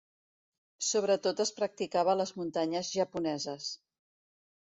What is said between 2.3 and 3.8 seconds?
muntanyes japoneses.